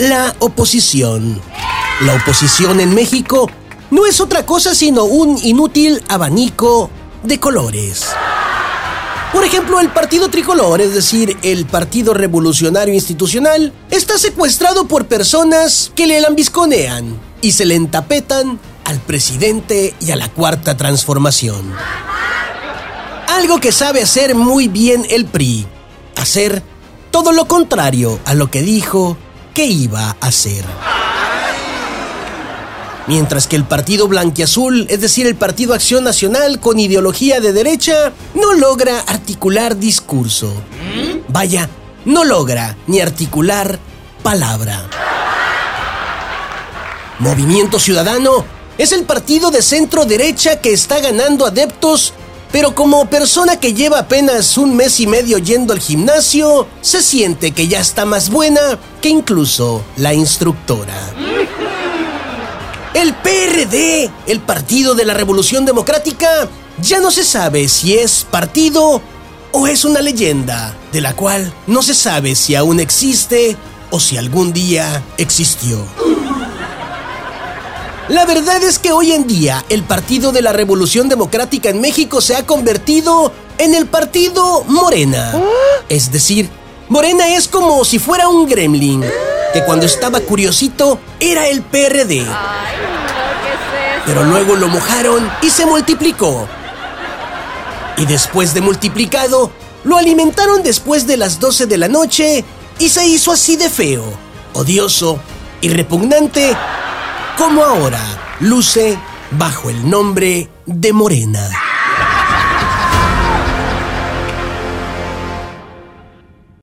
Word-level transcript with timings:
La 0.00 0.34
oposición. 0.38 1.38
La 2.06 2.14
oposición 2.14 2.80
en 2.80 2.94
México 2.94 3.50
no 3.90 4.06
es 4.06 4.22
otra 4.22 4.46
cosa 4.46 4.74
sino 4.74 5.04
un 5.04 5.38
inútil 5.44 6.02
abanico 6.08 6.88
de 7.22 7.38
colores. 7.38 8.06
Por 9.30 9.44
ejemplo, 9.44 9.78
el 9.78 9.90
Partido 9.90 10.30
Tricolor, 10.30 10.80
es 10.80 10.94
decir, 10.94 11.36
el 11.42 11.66
Partido 11.66 12.14
Revolucionario 12.14 12.94
Institucional, 12.94 13.74
está 13.90 14.16
secuestrado 14.16 14.88
por 14.88 15.06
personas 15.06 15.92
que 15.94 16.06
le 16.06 16.18
lambisconean 16.18 17.20
y 17.42 17.52
se 17.52 17.66
le 17.66 17.74
entapetan 17.74 18.58
al 18.84 19.00
presidente 19.00 19.94
y 20.00 20.12
a 20.12 20.16
la 20.16 20.30
cuarta 20.30 20.78
transformación. 20.78 21.74
Algo 23.28 23.60
que 23.60 23.70
sabe 23.70 24.00
hacer 24.00 24.34
muy 24.34 24.66
bien 24.66 25.06
el 25.10 25.26
PRI, 25.26 25.66
hacer 26.16 26.62
todo 27.10 27.32
lo 27.32 27.44
contrario 27.44 28.18
a 28.24 28.32
lo 28.32 28.50
que 28.50 28.62
dijo 28.62 29.18
que 29.60 29.66
iba 29.66 30.16
a 30.22 30.26
hacer. 30.26 30.64
Mientras 33.06 33.46
que 33.46 33.56
el 33.56 33.64
Partido 33.64 34.08
Blanquiazul, 34.08 34.86
es 34.88 35.02
decir, 35.02 35.26
el 35.26 35.36
Partido 35.36 35.74
Acción 35.74 36.02
Nacional 36.02 36.60
con 36.60 36.78
ideología 36.78 37.40
de 37.40 37.52
derecha, 37.52 38.14
no 38.34 38.54
logra 38.54 39.00
articular 39.00 39.76
discurso. 39.76 40.50
Vaya, 41.28 41.68
no 42.06 42.24
logra 42.24 42.74
ni 42.86 43.02
articular 43.02 43.78
palabra. 44.22 44.88
Movimiento 47.18 47.78
Ciudadano 47.78 48.46
es 48.78 48.92
el 48.92 49.04
partido 49.04 49.50
de 49.50 49.60
centro 49.60 50.06
derecha 50.06 50.62
que 50.62 50.72
está 50.72 51.00
ganando 51.00 51.44
adeptos, 51.44 52.14
pero 52.52 52.74
como 52.74 53.08
persona 53.08 53.58
que 53.58 53.74
lleva 53.74 54.00
apenas 54.00 54.58
un 54.58 54.74
mes 54.74 55.00
y 55.00 55.06
medio 55.06 55.38
yendo 55.38 55.72
al 55.72 55.80
gimnasio, 55.80 56.66
se 56.80 57.02
siente 57.02 57.52
que 57.52 57.68
ya 57.68 57.80
está 57.80 58.04
más 58.04 58.30
buena 58.30 58.78
que 59.00 59.08
incluso 59.08 59.82
la 59.96 60.14
instructora. 60.14 60.94
El 62.92 63.14
PRD, 63.14 64.10
el 64.26 64.40
Partido 64.40 64.94
de 64.94 65.04
la 65.04 65.14
Revolución 65.14 65.64
Democrática, 65.64 66.48
ya 66.82 66.98
no 67.00 67.10
se 67.10 67.22
sabe 67.22 67.68
si 67.68 67.96
es 67.96 68.26
partido 68.28 69.00
o 69.52 69.66
es 69.66 69.84
una 69.84 70.00
leyenda, 70.00 70.74
de 70.92 71.00
la 71.00 71.14
cual 71.14 71.52
no 71.66 71.82
se 71.82 71.94
sabe 71.94 72.34
si 72.34 72.56
aún 72.56 72.80
existe 72.80 73.56
o 73.90 74.00
si 74.00 74.16
algún 74.16 74.52
día 74.52 75.02
existió. 75.18 75.78
La 78.10 78.26
verdad 78.26 78.60
es 78.64 78.80
que 78.80 78.90
hoy 78.90 79.12
en 79.12 79.28
día 79.28 79.64
el 79.68 79.84
Partido 79.84 80.32
de 80.32 80.42
la 80.42 80.52
Revolución 80.52 81.08
Democrática 81.08 81.68
en 81.68 81.80
México 81.80 82.20
se 82.20 82.34
ha 82.34 82.44
convertido 82.44 83.32
en 83.56 83.72
el 83.72 83.86
Partido 83.86 84.64
Morena. 84.64 85.32
Es 85.88 86.10
decir, 86.10 86.50
Morena 86.88 87.28
es 87.28 87.46
como 87.46 87.84
si 87.84 88.00
fuera 88.00 88.28
un 88.28 88.48
gremlin, 88.48 89.04
que 89.52 89.62
cuando 89.62 89.86
estaba 89.86 90.18
curiosito 90.18 90.98
era 91.20 91.46
el 91.46 91.62
PRD. 91.62 92.26
Pero 94.04 94.24
luego 94.24 94.56
lo 94.56 94.66
mojaron 94.66 95.30
y 95.40 95.50
se 95.50 95.64
multiplicó. 95.64 96.48
Y 97.96 98.06
después 98.06 98.54
de 98.54 98.60
multiplicado, 98.60 99.52
lo 99.84 99.96
alimentaron 99.96 100.64
después 100.64 101.06
de 101.06 101.16
las 101.16 101.38
12 101.38 101.66
de 101.66 101.78
la 101.78 101.86
noche 101.86 102.44
y 102.80 102.88
se 102.88 103.06
hizo 103.06 103.30
así 103.30 103.54
de 103.54 103.70
feo, 103.70 104.02
odioso 104.52 105.20
y 105.60 105.68
repugnante 105.68 106.56
como 107.40 107.64
ahora 107.64 108.36
luce 108.40 108.98
bajo 109.30 109.70
el 109.70 109.88
nombre 109.88 110.50
de 110.66 110.92
Morena. 110.92 111.69